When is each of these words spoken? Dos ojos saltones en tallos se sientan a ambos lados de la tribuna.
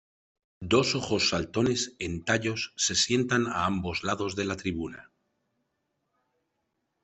Dos 0.73 0.95
ojos 0.95 1.29
saltones 1.29 1.95
en 1.99 2.23
tallos 2.25 2.73
se 2.75 2.95
sientan 2.95 3.45
a 3.45 3.67
ambos 3.67 4.03
lados 4.03 4.35
de 4.35 4.45
la 4.45 4.55
tribuna. 4.57 5.11